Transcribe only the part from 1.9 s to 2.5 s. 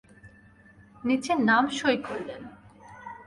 করলেন।